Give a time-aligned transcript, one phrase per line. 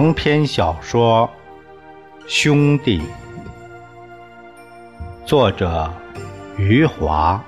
[0.00, 1.28] 长篇小说
[2.26, 3.00] 《兄弟》，
[5.26, 5.92] 作者
[6.56, 7.38] 余华，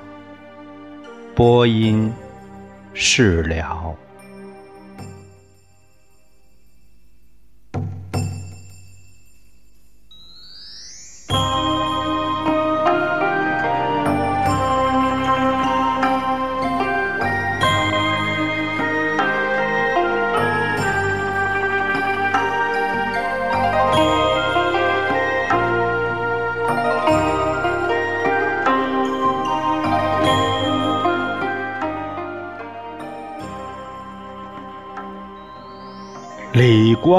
[1.35, 2.13] 播音
[2.93, 3.82] 释了。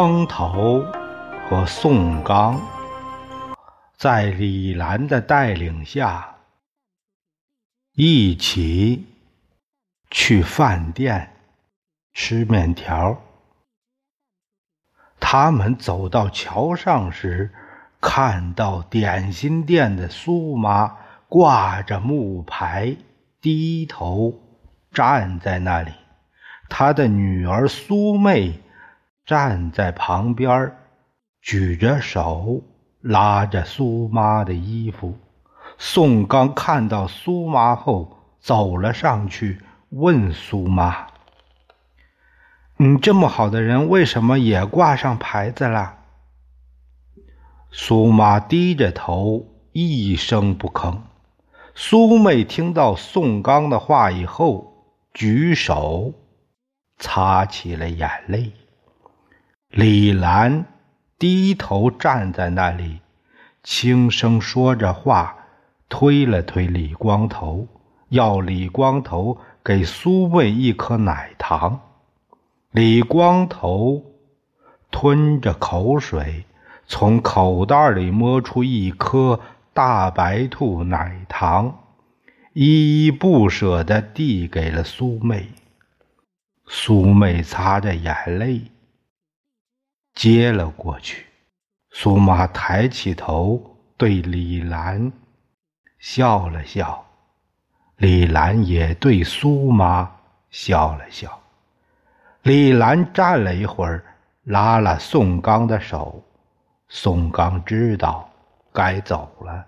[0.06, 0.86] 光头
[1.48, 2.60] 和宋刚
[3.96, 6.36] 在李兰的带领下，
[7.94, 9.08] 一起
[10.12, 11.38] 去饭店
[12.14, 13.18] 吃面条。
[15.22, 17.54] 他们走到桥上时，
[18.02, 20.98] 看到点心店的苏妈
[21.30, 22.98] 挂着木牌，
[23.40, 24.38] 低头
[24.92, 25.94] 站在那里。
[26.68, 28.60] 他的女儿苏妹。
[29.26, 30.76] 站在旁边，
[31.42, 32.62] 举着手
[33.02, 35.18] 拉着苏妈的衣服。
[35.78, 41.08] 宋刚看到苏妈后，走了上去，问苏妈
[42.78, 46.00] ：“你这么好的人，为什么也挂上牌子了？”
[47.72, 50.98] 苏妈低着头，一声不吭。
[51.74, 56.14] 苏妹听到宋刚的话以后，举手
[56.98, 58.52] 擦起了眼泪。
[59.76, 60.66] 李兰
[61.18, 63.00] 低头站在那里，
[63.64, 65.36] 轻声说着话，
[65.90, 67.68] 推了推李光头，
[68.10, 71.80] 要李光头给苏妹一颗奶糖。
[72.70, 74.04] 李光头
[74.92, 76.46] 吞着口水，
[76.86, 79.40] 从口袋里摸出一颗
[79.74, 81.80] 大白兔奶糖，
[82.54, 85.50] 依依不舍地递给了苏妹。
[86.68, 88.62] 苏妹擦着眼泪。
[90.16, 91.26] 接了过去，
[91.92, 95.12] 苏妈抬起头对李兰
[96.00, 97.04] 笑了笑，
[97.98, 100.10] 李兰也对苏妈
[100.50, 101.42] 笑了笑。
[102.44, 104.04] 李兰站了一会儿，
[104.44, 106.24] 拉了宋刚的手。
[106.90, 108.30] 宋刚知道
[108.72, 109.66] 该走了，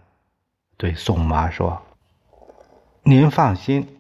[0.78, 1.82] 对宋妈说
[3.02, 4.00] ：“您放心，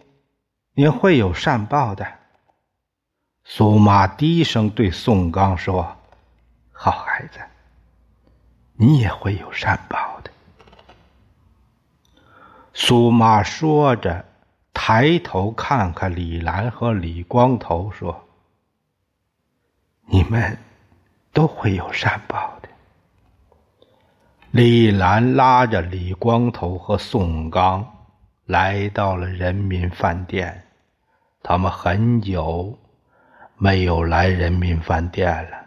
[0.73, 2.05] 您会有善报的。”
[3.45, 5.95] 苏妈低声对宋刚说。
[6.77, 7.39] 好孩子，
[8.73, 10.29] 你也会有善报的。
[12.73, 14.25] 苏妈说着，
[14.73, 18.27] 抬头看看李兰和李光头，说
[20.05, 20.57] ：“你们
[21.31, 22.67] 都会有善报的。”
[24.51, 27.85] 李兰拉着李光头和宋刚
[28.45, 30.61] 来到了人民饭店。
[31.41, 32.77] 他们很久
[33.57, 35.64] 没有来人民饭店了。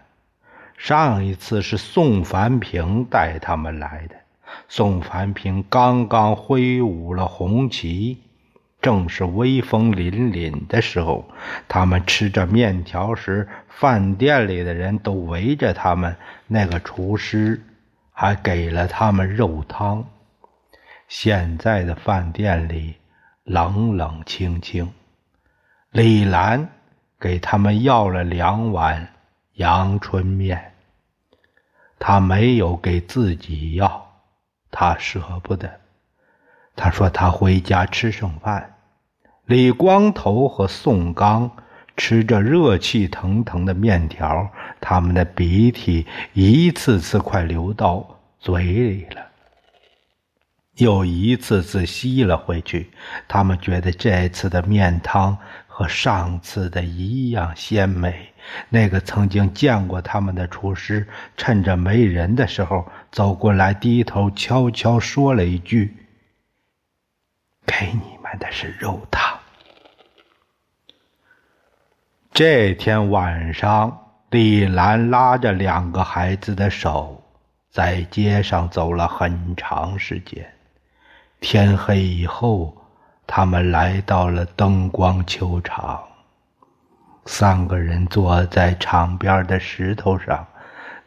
[0.78, 4.14] 上一次是宋凡平带他们来的。
[4.68, 8.16] 宋凡平刚刚挥舞了红旗，
[8.80, 11.28] 正是威风凛凛的时候。
[11.66, 16.14] 他们吃着面条时，饭店里的人都围着他们。
[16.46, 17.60] 那个厨师
[18.12, 20.06] 还给了他们肉汤。
[21.08, 22.94] 现在的饭店里
[23.42, 24.88] 冷冷清清。
[25.90, 26.68] 李兰
[27.18, 29.08] 给他们要了两碗。
[29.58, 30.72] 阳春面，
[31.98, 34.08] 他没有给自己要，
[34.70, 35.80] 他舍不得。
[36.76, 38.76] 他说他回家吃剩饭。
[39.46, 41.50] 李光头和宋刚
[41.96, 44.48] 吃着热气腾腾的面条，
[44.80, 49.26] 他们的鼻涕一次次快流到嘴里了，
[50.76, 52.92] 又一次次吸了回去。
[53.26, 55.36] 他们觉得这次的面汤。
[55.78, 58.34] 和上次的一样鲜美。
[58.68, 61.06] 那个曾经见过他们的厨师，
[61.36, 65.96] 趁着没人的时候走过来，低头悄悄说了一句
[67.66, 69.38] ：“给你们的是肉汤。”
[72.32, 73.98] 这天晚上，
[74.30, 77.22] 李兰拉着两个孩子的手，
[77.70, 80.52] 在街上走了很长时间。
[81.40, 82.74] 天黑以后。
[83.30, 86.07] 他们来到了灯光球场，
[87.30, 90.44] 三个人坐在场边的石头上，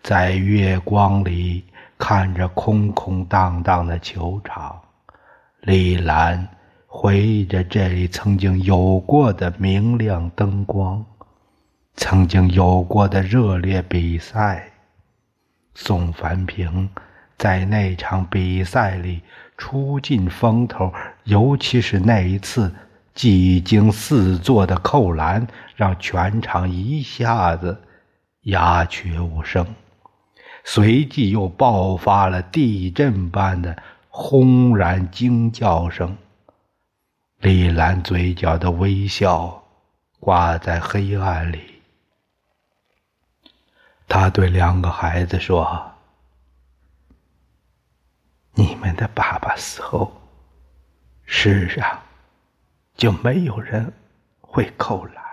[0.03, 1.65] 在月光里
[1.97, 4.79] 看着空空荡荡的球场。
[5.61, 6.47] 李兰
[6.85, 11.03] 回忆着这里曾经有过的明亮灯光，
[11.95, 14.63] 曾经有过的热烈比赛。
[15.73, 16.87] 宋凡平
[17.35, 19.23] 在那场比赛里
[19.57, 20.93] 出尽风头，
[21.23, 22.71] 尤其是那一次
[23.15, 25.45] 技惊四座的扣篮，
[25.81, 27.81] 让全场一下子
[28.41, 29.65] 鸦雀无声。
[30.63, 36.15] 随即又爆发了地震般的轰然惊叫声。
[37.39, 39.63] 李兰嘴角的微笑
[40.19, 41.81] 挂在黑暗里。
[44.07, 45.91] 他对两个孩子说
[48.53, 50.13] ：“你们的爸爸死后，
[51.25, 51.99] 世上
[52.95, 53.91] 就没有人
[54.41, 55.30] 会扣篮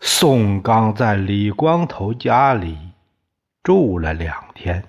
[0.00, 2.78] 宋刚在李光头家里
[3.64, 4.84] 住了两天，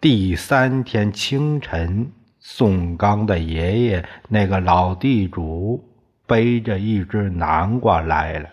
[0.00, 5.82] 第三天清晨，宋刚的爷爷那个老地主
[6.26, 8.50] 背着一只南瓜来了。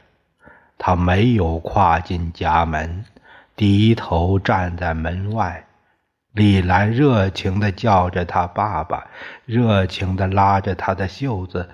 [0.77, 3.03] 他没有跨进家门，
[3.55, 5.65] 低头站在门外。
[6.31, 9.05] 李兰热情地叫着他爸爸，
[9.45, 11.69] 热情地拉着他的袖子，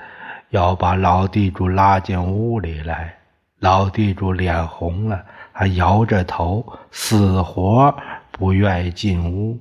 [0.49, 3.15] 要把老地主拉进屋里来。
[3.63, 5.23] 老地主脸红了，
[5.53, 7.95] 还摇着头，死活
[8.29, 9.57] 不愿意进屋。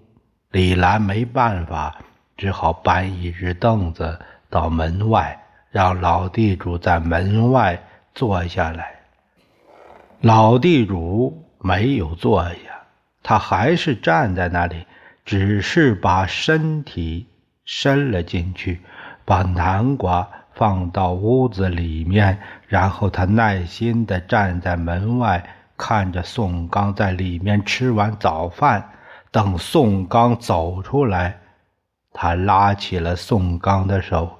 [0.50, 1.94] 李兰没办法，
[2.36, 4.18] 只好搬一只凳子
[4.50, 5.40] 到门外，
[5.70, 7.80] 让老地主在门外
[8.12, 8.92] 坐下来。
[10.20, 12.56] 老地主没有坐下，
[13.22, 14.84] 他还是站在那里，
[15.24, 17.28] 只是把身体
[17.64, 18.80] 伸了进去，
[19.24, 20.28] 把南瓜
[20.62, 22.38] 放到屋子里面，
[22.68, 25.44] 然后他耐心地站在门外，
[25.76, 28.90] 看着宋刚在里面吃完早饭。
[29.32, 31.40] 等宋刚走出来，
[32.12, 34.38] 他拉起了宋刚的手，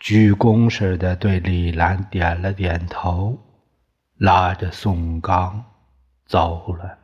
[0.00, 3.38] 鞠躬似的对李兰点了点头。
[4.16, 5.64] 拉着宋刚
[6.26, 6.98] 走了。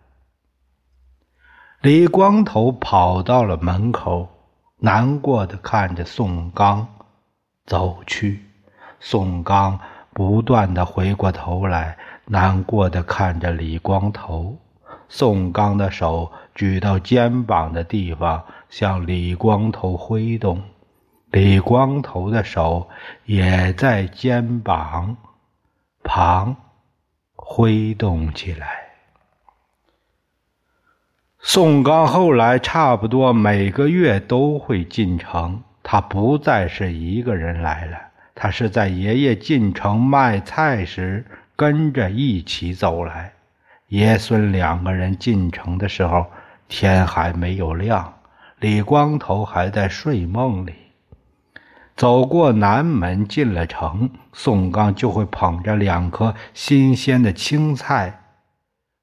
[1.82, 4.28] 李光头跑到了门口，
[4.78, 6.84] 难过的看着宋刚
[7.64, 8.44] 走去。
[9.00, 9.78] 宋刚
[10.12, 14.56] 不断的回过头来，难过的看着李光头。
[15.08, 20.62] 宋刚的手举到肩膀的地方，向李光头挥动。
[21.30, 22.88] 李光头的手
[23.24, 25.16] 也在肩膀
[26.02, 26.56] 旁。
[27.48, 28.66] 挥动起来。
[31.38, 37.98] 宋刚后来差不多每个月都会进城，他不再是一个人来了，
[38.38, 41.24] 他是在爷爷进城卖菜时
[41.56, 43.32] 跟着一起走来。
[43.88, 46.26] 爷孙两个人进城的时候，
[46.68, 48.12] 天还没有亮，
[48.58, 50.74] 李光头还在睡梦里。
[51.96, 58.20] 走过南门，进了城，宋刚就会捧着两颗新鲜的青菜，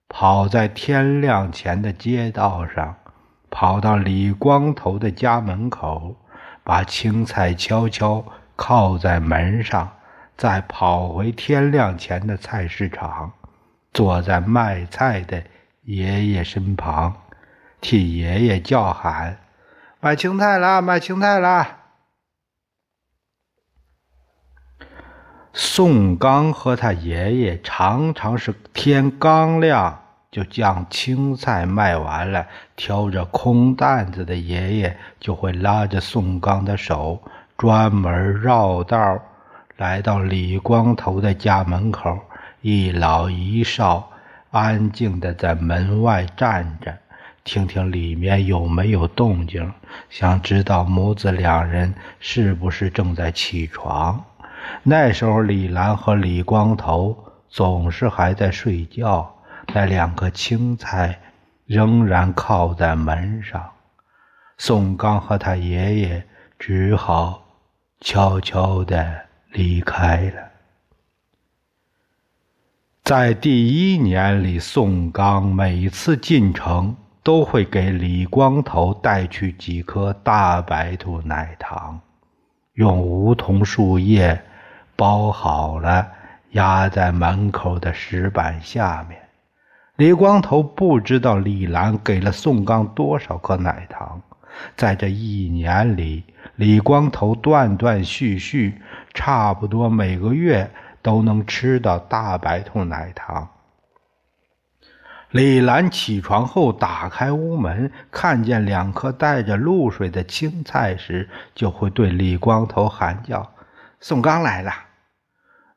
[0.07, 2.95] 跑在天亮前的街道上，
[3.49, 6.17] 跑到李光头的家门口，
[6.63, 8.23] 把青菜悄悄
[8.65, 9.91] 靠在门上，
[10.37, 13.33] 再跑回天亮前的菜市场，
[13.91, 15.43] 坐在卖菜的
[15.81, 17.13] 爷爷身旁，
[17.81, 19.37] 替爷爷叫喊
[19.99, 21.79] ：“买青菜啦，买青菜啦！”
[25.51, 37.21] 宋刚和他爷爷常常是天刚亮就将青菜卖完了，挑着空担子的爷爷就会拉着宋刚的手，
[37.57, 39.19] 专门绕道
[39.77, 42.19] 来到李光头的家门口，
[42.61, 44.09] 一老一少
[44.51, 46.97] 安静地在门外站着，
[47.43, 49.71] 听听里面有没有动静，
[50.09, 54.23] 想知道母子两人是不是正在起床。
[54.81, 57.17] 那时候，李兰和李光头
[57.49, 59.35] 总是还在睡觉，
[59.73, 61.19] 那两颗青菜
[61.65, 63.69] 仍然靠在门上。
[64.57, 66.25] 宋刚和他爷爷
[66.57, 67.42] 只好
[68.03, 69.15] 悄悄地
[69.53, 70.51] 离开了。
[73.01, 76.93] 在第一年里，宋刚每次进城
[77.23, 81.97] 都会给李光头带去几颗大白兔奶糖，
[82.73, 84.43] 用梧桐树叶。
[84.97, 86.05] 包好了，
[86.51, 89.17] 压在门口的石板下面。
[89.95, 94.21] 李光头不知道李兰给了宋刚多少颗奶糖。
[94.75, 96.23] 在这一年里，
[96.55, 98.81] 李光头断断续续，
[99.13, 100.69] 差不多每个月
[101.01, 103.49] 都能吃到大白兔奶糖。
[105.31, 113.51] 李兰起床后打开屋门，看见两颗带着露水的青菜时，就会对李光头喊叫。
[113.99, 114.71] 宋刚来了，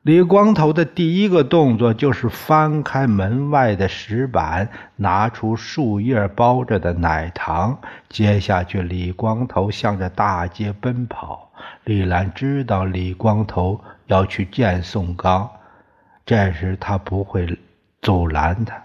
[0.07, 7.77] 李光头的第一个动作就是翻开门外的石板，拿出树叶包着的奶糖。
[8.07, 11.51] 接下去，李光头向着大街奔跑。
[11.83, 15.49] 李兰知道李光头要去见宋刚，
[16.25, 17.59] 这时他不会
[18.01, 18.81] 阻拦他。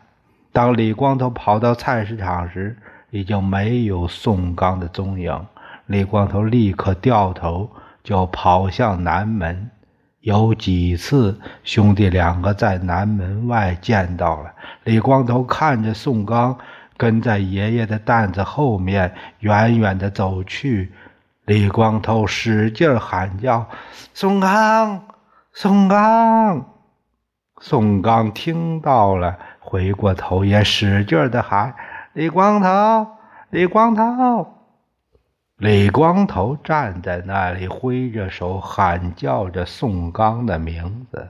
[0.50, 2.76] 当李光头跑到菜市场时，
[3.10, 5.46] 已经没有宋刚的踪影。
[5.86, 7.70] 李光头立刻掉头
[8.02, 9.70] 就跑向南门。
[10.22, 14.52] 有几次，兄弟两个在南门外见到了。
[14.84, 16.56] 李光头看着宋刚
[16.96, 20.92] 跟在爷爷的担子后面远远的走去，
[21.44, 23.68] 李光头使劲喊叫
[24.14, 25.02] ：“宋刚，
[25.52, 26.66] 宋刚！”
[27.60, 31.74] 宋刚听到了，回过头也使劲的喊
[32.14, 33.08] ：“李光头，
[33.50, 34.46] 李光头！”
[35.62, 41.28] 李光头站在那里，挥着手喊叫着宋刚的名字。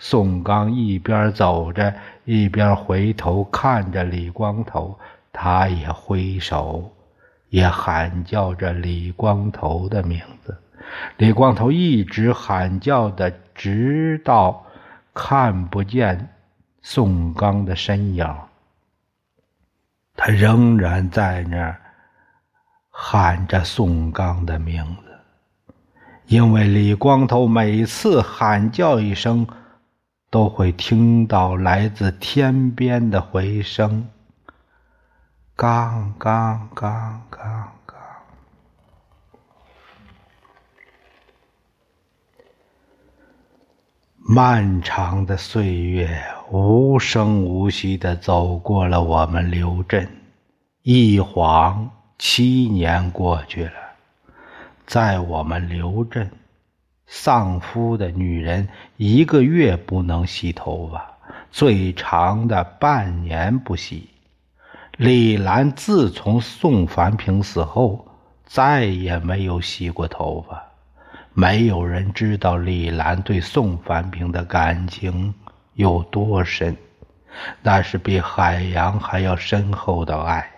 [0.00, 4.98] 宋刚一边走着，一边回头看着李光头，
[5.32, 6.92] 他也挥手，
[7.50, 10.58] 也喊叫着李光头的名字。
[11.16, 14.66] 李光头一直喊叫的，直到
[15.14, 16.30] 看不见
[16.82, 18.26] 宋刚的身影，
[20.16, 21.78] 他仍然在那儿。
[22.94, 25.72] 喊着宋刚的名字，
[26.26, 29.46] 因为李光头每次喊叫一声，
[30.30, 34.06] 都会听到来自天边的回声
[35.56, 38.02] ：“刚刚刚刚刚。”
[44.24, 50.06] 漫长的岁月无声无息的走过了我们刘镇，
[50.82, 51.90] 一晃。
[52.24, 53.72] 七年过去了，
[54.86, 56.30] 在我们刘镇，
[57.04, 61.04] 丧夫的女人一个月不能洗头发，
[61.50, 64.08] 最长的半年不洗。
[64.96, 68.06] 李兰自从宋凡平死后，
[68.46, 70.64] 再也没有洗过头发。
[71.34, 75.34] 没有人知道李兰对宋凡平的感情
[75.74, 76.76] 有多深，
[77.62, 80.51] 那是比海洋还要深厚的爱。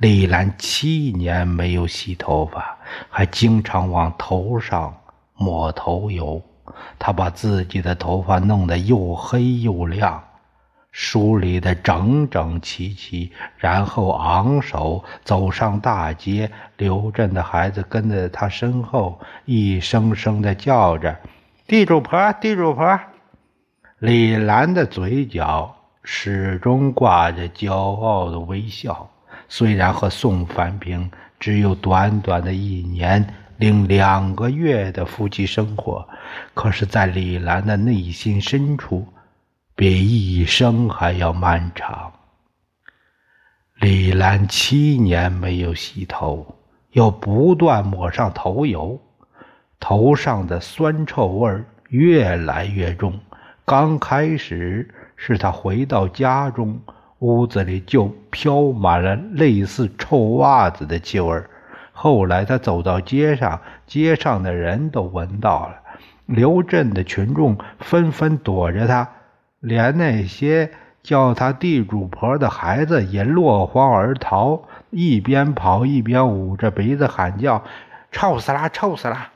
[0.00, 2.78] 李兰七年没有洗头发，
[3.10, 4.98] 还经常往头上
[5.34, 6.40] 抹头油。
[6.98, 10.24] 她把自己的头发弄得又黑又亮，
[10.90, 16.50] 梳理得整整齐齐，然后昂首走上大街。
[16.78, 21.14] 刘震的孩子跟在他身后，一声声地叫着
[21.68, 22.98] ：“地主婆，地主婆。”
[24.00, 29.06] 李兰的嘴角始终挂着骄傲的微笑。
[29.52, 36.08] 虽然和宋凡平只有短短的一年零两个月的夫妻生活，
[36.54, 39.04] 可是，在李兰的内心深处，
[39.74, 42.12] 比一生还要漫长。
[43.80, 46.54] 李兰七年没有洗头，
[46.92, 49.00] 又不断抹上头油，
[49.80, 53.18] 头上的酸臭味越来越重。
[53.64, 56.80] 刚开始是她回到家中。
[57.20, 61.42] 屋子里就飘满了类似臭袜子的气味
[61.92, 65.76] 后来他走到街上，街上的人都闻到了。
[66.24, 69.10] 刘镇的群众纷纷躲着他，
[69.58, 70.72] 连那些
[71.02, 77.64] 叫他地主婆的孩子也落荒而逃，一边跑一边捂着鼻子喊叫
[78.10, 78.70] ：“臭死啦！
[78.70, 79.32] 臭死啦！”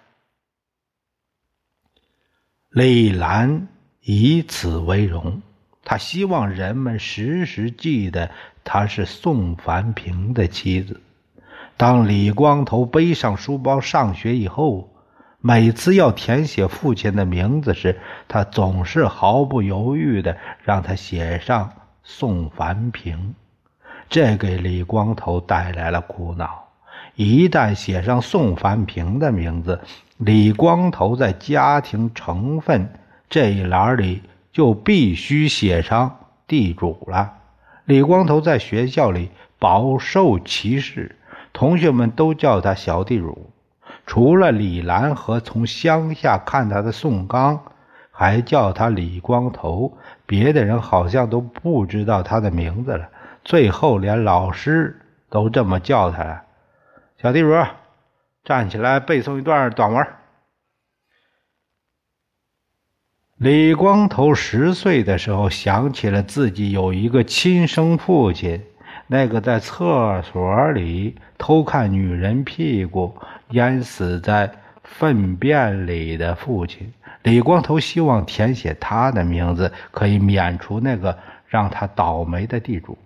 [2.71, 3.69] 李兰
[4.01, 5.43] 以此为荣。
[5.85, 8.31] 他希望人们时时记得
[8.65, 11.01] 她是宋凡平的妻子。
[11.77, 14.91] 当李光头背上书包上学以后，
[15.41, 21.71] 每次要填写父亲的名字时，他总是毫不犹豫地让他写上
[22.03, 23.35] 宋凡平。
[24.09, 26.69] 这给李光头带来了苦恼。
[27.17, 29.81] 一旦写上宋凡平的名字，
[30.17, 32.89] 李光头在家庭成分
[33.29, 34.23] 这一栏里。
[34.55, 37.35] 就必须写上地主了。
[37.85, 41.17] 李光头在学校里饱受歧视，
[41.53, 43.51] 同学们都叫他小地主。
[44.07, 47.61] 除了李兰和从乡下看他的宋刚，
[48.13, 49.99] 还叫他李光头。
[50.25, 53.09] 别的人好像都不知道他的名字了。
[53.45, 56.43] 最后连老师都这么叫他了
[57.21, 57.53] ：“小地主，
[58.45, 60.07] 站起来背诵一段短文。”
[63.37, 68.63] 李光头十岁的时候，想起了自己有一个亲生父亲，
[69.09, 73.13] 那个在厕所里偷看女人屁股、
[73.51, 74.51] 淹死在
[74.85, 76.93] 粪便里的父亲。
[77.25, 82.97] 李光头希望填写他的名字，可以免除那个让他倒霉的地主。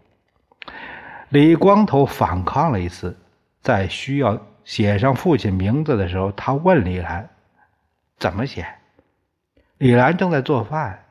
[1.31, 3.17] 李光头反抗了一次，
[3.63, 7.31] 在需要写上父亲名字的时候，他问李兰
[8.21, 8.67] ：“怎么写？”
[9.79, 11.07] 李兰正在做饭。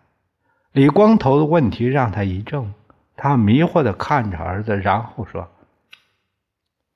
[0.71, 2.73] 李光头的问题让他一怔，
[3.15, 5.49] 他迷惑的看着儿子，然后说：“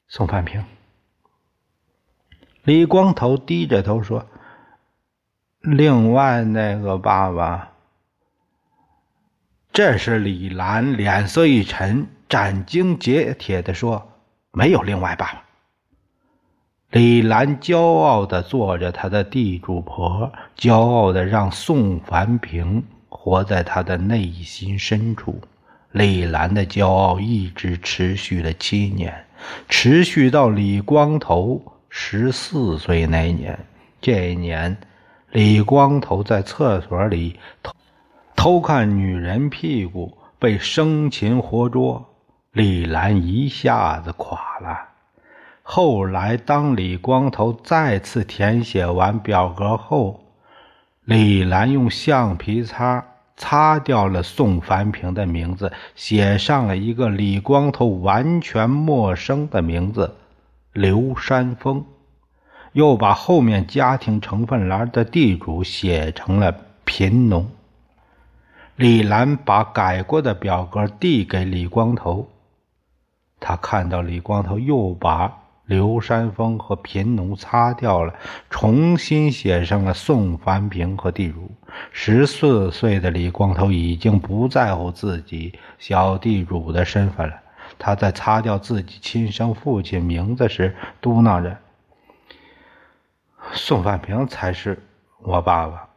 [0.08, 0.64] 宋范平。”
[2.64, 4.28] 李光头低着头说
[5.62, 7.72] ：“另外那个爸爸。”
[9.74, 12.08] 这时李兰脸色一沉。
[12.30, 14.10] 斩钉截铁的说
[14.54, 15.44] ：“没有另外爸爸。”
[16.92, 25.40] 李兰骄傲地做着她的地主婆，骄傲地让宋凡平活在她的内心深处。
[25.94, 29.26] 李兰的骄傲一直持续了七年，
[29.70, 33.58] 持续到李光头十四岁那年。
[34.02, 34.76] 这一年，
[35.32, 37.74] 李光头在厕所里偷
[38.36, 42.06] 偷看女人屁股，被生擒活捉。
[42.52, 44.91] 李兰一下子垮了。
[45.74, 50.20] 后来，当李光头再次填写完表格后，
[51.06, 53.02] 李兰用橡皮擦
[53.38, 60.18] 擦掉了宋凡平的名字，写上了一个李光头完全陌生的名字——
[60.76, 61.86] 刘山峰，
[62.74, 67.50] 又把后面家庭成分栏的地主写成了贫农。
[68.76, 72.28] 李兰把改过的表格递给李光头。
[73.40, 75.38] 他看到李光头又把
[75.72, 78.14] 刘山峰和贫农擦掉了，
[78.50, 81.50] 重新写上了宋凡平和地主。
[81.94, 87.36] 十四岁的李光头已经不在乎自己小地主的身份了。
[87.80, 91.58] 他在擦掉自己亲生父亲名字时，嘟囔着
[93.56, 94.78] ：“宋凡平才是
[95.20, 95.88] 我爸爸。”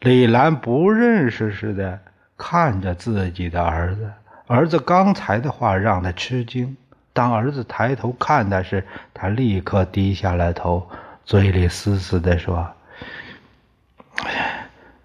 [0.00, 2.00] 李兰不认识似的
[2.34, 4.10] 看着自己的儿子。
[4.46, 6.78] 儿子刚才的话让他吃惊。
[7.12, 10.88] 当儿子抬头看他时，他立刻低下了头，
[11.24, 12.70] 嘴里嘶嘶地说：“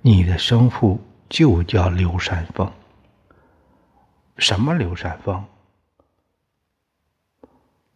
[0.02, 2.72] 你的生父就叫刘山峰。
[4.38, 5.44] ”“什么刘山峰？”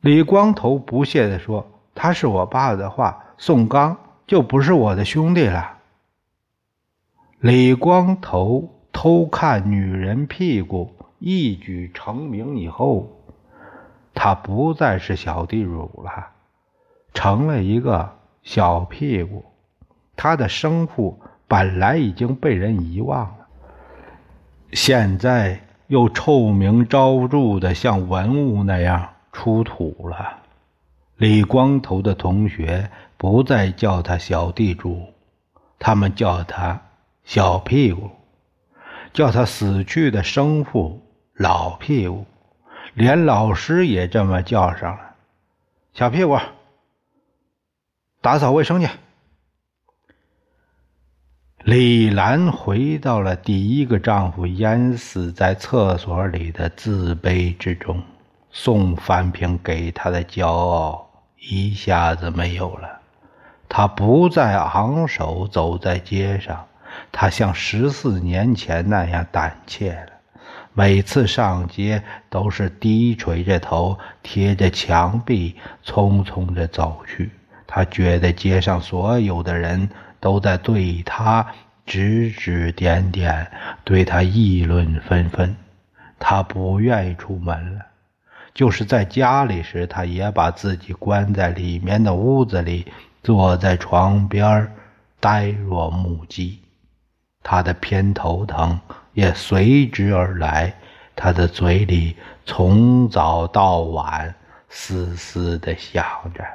[0.02, 5.78] 李光头不屑地说：“他是我爸的话，宋刚就不是我的兄弟了。”
[7.40, 10.96] 李光头偷看女人屁股。
[11.22, 13.19] 一举成名以后，
[14.14, 16.28] 他不再是小地主了，
[17.14, 19.46] 成了一个小屁股。
[20.16, 23.48] 他的生父本来已经被人遗忘了，
[24.74, 30.40] 现在又臭名昭著的像文物那样出土了。
[31.16, 35.08] 李光头的同学不再叫他小地主，
[35.78, 36.82] 他们叫他
[37.24, 38.10] 小屁股，
[39.14, 41.02] 叫他死去的生父。
[41.36, 42.26] 老屁股，
[42.94, 45.16] 连老师也这么叫上了。
[45.94, 46.38] 小屁股，
[48.22, 48.88] 打扫卫生去。
[51.64, 58.02] 李兰回到了第一个丈夫淹死在厕所里的自卑之中。
[58.52, 63.00] 宋凡平给她的骄傲一下子没有了，
[63.68, 66.66] 她不再昂首走在街上，
[67.12, 70.12] 她像十四年前那样胆怯了。
[70.80, 77.30] 每次上街都是低垂着头，贴着墙壁，匆匆地走去。
[77.68, 79.90] 他觉得街上所有的人
[80.22, 81.46] 都在对他
[81.86, 83.46] 指指点点，
[83.84, 85.54] 对他议论纷纷。
[86.18, 87.86] 他不愿意出门了，
[88.54, 92.88] 就是在家里时，他也把自己关在里面的屋子里，
[93.22, 94.66] 坐在床边，
[95.20, 96.58] 呆若木鸡。
[97.44, 98.80] 他的偏头疼。
[99.14, 100.74] 也随之而来，
[101.16, 104.34] 他的嘴里从早到晚
[104.70, 106.46] 嘶嘶地响着。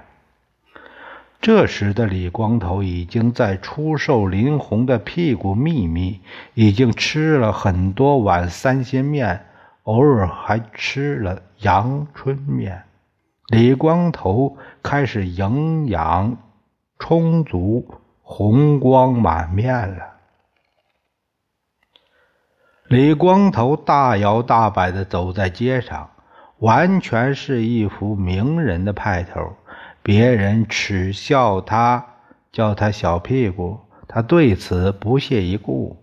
[1.42, 6.20] 这时的李光头已经在出售林红的屁股秘密，
[6.54, 9.44] 已经吃了很多碗三鲜面，
[9.82, 12.82] 偶尔还吃了阳春面。
[13.48, 16.34] 李光头开始营养
[16.98, 17.86] 充足、
[18.22, 20.13] 红光满面了。
[22.88, 26.10] 李光头大摇大摆地走在街上，
[26.58, 29.54] 完全是一副名人的派头。
[30.02, 32.04] 别人耻笑他，
[32.52, 35.96] 叫他小屁股，他对此不屑一顾。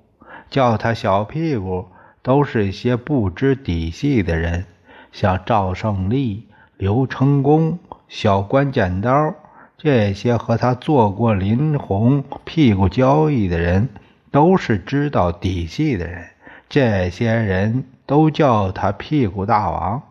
[0.49, 1.85] 叫他小屁股，
[2.23, 4.65] 都是一些不知底细的人，
[5.11, 9.35] 像赵胜利、刘成功、小关剪刀
[9.77, 13.87] 这些和他做过林红屁股交易的人，
[14.31, 16.30] 都是知道底细的人。
[16.71, 20.01] 这些人都叫他屁股大王。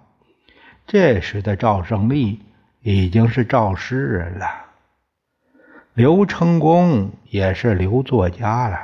[0.87, 2.39] 这时的赵胜利
[2.83, 4.47] 已经是赵诗人了，
[5.95, 8.79] 刘成功也是刘作家了。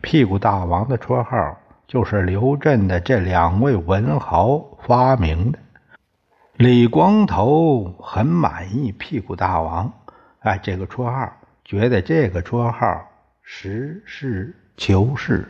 [0.00, 5.58] 屁股大王的绰号就是刘震的这两位文豪发明的。
[6.54, 9.92] 李光头很满意屁股大王，
[10.38, 11.30] 哎，这个绰号，
[11.66, 13.06] 觉得这个绰号
[13.42, 15.46] 实事求是。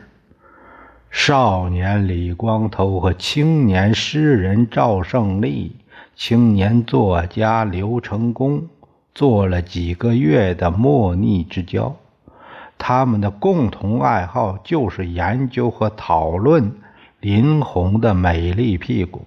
[1.11, 5.75] 少年李光头和青年诗人赵胜利、
[6.15, 8.69] 青年作家刘成功
[9.13, 11.93] 做了几个月的莫逆之交。
[12.77, 16.71] 他们的共同爱好就是研究和讨论
[17.19, 19.25] 林红的美丽屁股。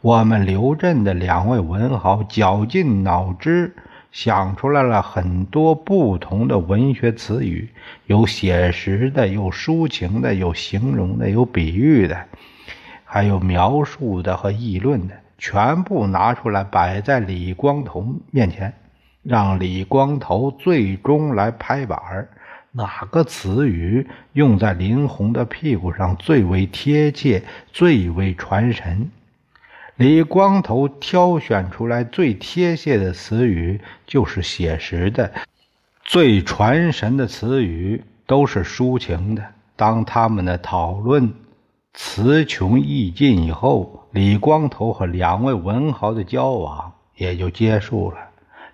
[0.00, 3.76] 我们刘镇的两位文豪绞尽脑汁。
[4.20, 7.68] 想出来了很多不同的文学词语，
[8.06, 12.24] 有写实的，有抒情的，有形容的，有比喻的，
[13.04, 18.74] 还有描述的和议论的，全部拿出来摆在李光头面前，
[19.22, 22.28] 让李光头最终来拍板儿，
[22.72, 29.12] 哪个词语用在林红的屁股上最为贴切，最为传神。
[29.98, 35.32] 李光头挑选出来最贴切的词语就是写实的，
[36.04, 39.44] 最传神的词语都是抒情的。
[39.74, 41.34] 当他们的讨论
[41.94, 48.18] 词穷意尽以后，李光头和两位文豪的交往也就结束了。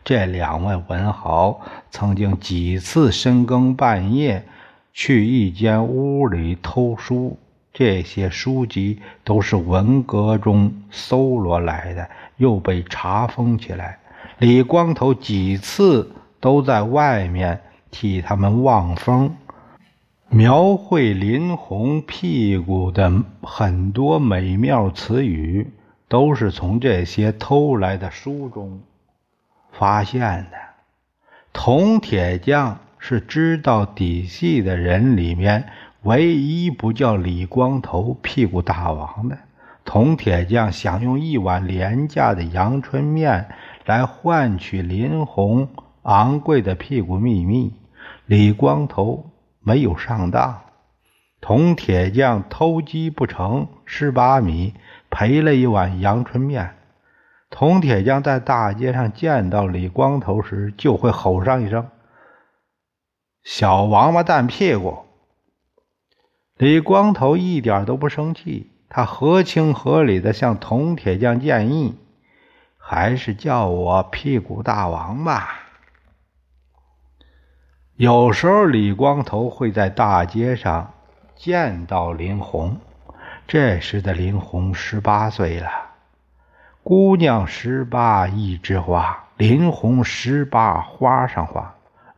[0.04, 1.58] 这两位文豪
[1.90, 4.44] 曾经几次深更半夜
[4.92, 7.38] 去一间屋里偷书。
[7.74, 13.98] 这些书籍都是文革中搜罗来的，又被查封起来。
[14.38, 17.60] 李光头几次都在外面
[17.90, 19.36] 替他们望风，
[20.28, 25.72] 描绘林红屁股的很多美妙词语，
[26.06, 28.82] 都是从这些偷来的书中
[29.72, 30.56] 发现的。
[31.52, 35.66] 铜铁匠是知道底细的人里面。
[36.04, 39.38] 唯一不叫李光头屁股大王的
[39.86, 43.48] 铜铁匠，想用一碗廉价的阳春面
[43.86, 45.68] 来换取林红
[46.02, 47.72] 昂贵的屁股秘密。
[48.26, 50.60] 李光头没有上当，
[51.40, 54.74] 铜铁匠偷鸡不成蚀把米，
[55.08, 56.74] 赔了一碗阳春面。
[57.48, 61.88] 铜铁匠在大街上见到李光头时，就会吼上一声
[63.42, 64.98] ：“小王八蛋屁股！”
[66.64, 71.98] 李光头一点都不生气，他合情合理的向铜铁匠建议
[72.80, 75.60] ：“还是叫我屁股大王吧。”
[77.96, 80.94] 有时候，李光头会在大街上
[81.36, 82.78] 见到林红，
[83.46, 85.68] 这时的林红十八岁了。
[86.82, 91.73] 姑娘十八一枝花，林红十八花上花。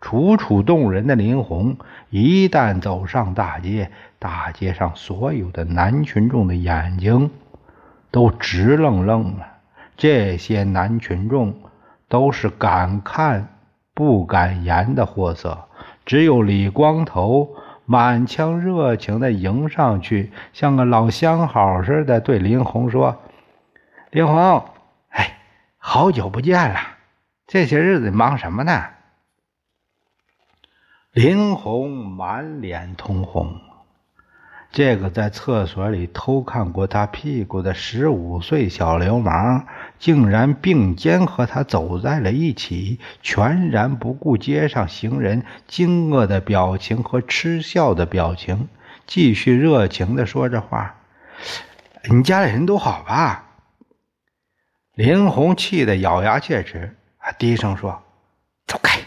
[0.07, 1.79] 楚楚动人的林红，
[2.11, 3.91] 一旦走上大街，
[4.21, 7.29] 大街上所有的男群众的眼睛
[8.13, 9.49] 都直愣愣了。
[9.97, 11.57] 这些男群众
[12.09, 13.49] 都是敢看
[13.95, 15.59] 不敢言的货色，
[16.05, 23.23] 只有李光头满腔热情地迎上去，像个老相好似的对林红说
[24.13, 24.65] ：“林红，
[25.09, 25.39] 哎，
[25.79, 26.79] 好久不见了，
[27.49, 28.85] 这些日子忙什么呢？”
[31.17, 33.59] 林红满脸通红，
[34.71, 39.65] 这个在厕所里偷看过他屁股的十五岁小流氓，
[39.99, 48.69] 竟然并肩和他走在了一起，全然不顾街上行人惊愕的表情和嗤笑的表情，
[49.07, 50.97] 继续热情的说着话
[52.13, 53.47] ：“你家里人都好吧？”
[54.93, 56.95] 林红气得咬牙切齿，
[57.39, 58.03] 低声说
[58.69, 59.01] ：“走开。”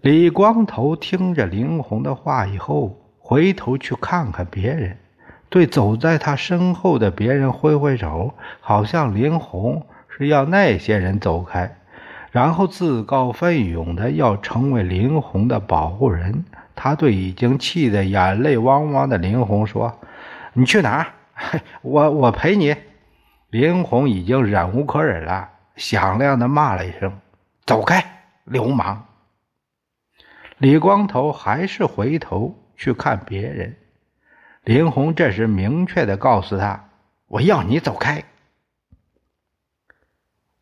[0.00, 4.96] 李光头听着林红的话以后，回头去看看别人，
[5.48, 11.76] 对走在他身后的别人挥挥手，好像林红是要那些人走开，
[12.30, 16.44] 然后自告奋勇的要成为林红的保护人。
[16.76, 19.98] 他对已经气得眼泪汪汪的林红说
[20.54, 21.06] ：“你去哪儿？
[21.82, 22.72] 我我陪你。”
[23.50, 27.12] 林红已经忍无可忍了，响亮的骂了一声
[27.66, 28.04] ：“走开，
[28.44, 29.02] 流氓！”
[30.58, 33.76] 李光头还是回头去看别人，
[34.64, 36.90] 林红这时明确的告诉他
[37.28, 38.24] ：“我要你走开。”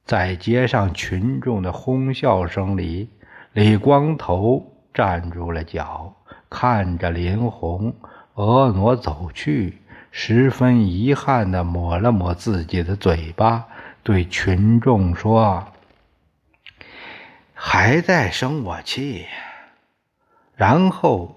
[0.05, 3.09] 在街上群众的哄笑声里，
[3.55, 6.15] 李光头站住了脚，
[6.51, 7.97] 看着林红
[8.35, 9.79] 婀娜走去，
[10.11, 13.67] 十分遗憾的抹了抹自己的嘴巴，
[14.03, 15.67] 对群众说
[17.55, 19.25] ：“还在生我气。”
[20.57, 21.37] 然后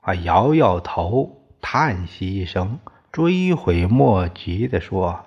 [0.00, 2.80] 啊，摇摇头，叹息一声，
[3.12, 5.20] 追悔莫及地说。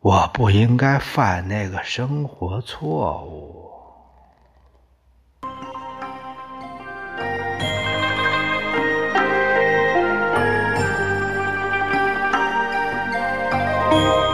[0.00, 3.68] 我不应该犯那个生活错误。